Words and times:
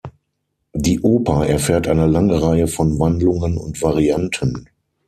Die 0.73 0.99
Oper 1.01 1.45
erfährt 1.45 1.87
eine 1.87 2.07
lange 2.07 2.41
Reihe 2.41 2.67
von 2.67 2.97
Wandlungen 2.97 3.59
und 3.59 3.83
Varianten. 3.83 4.67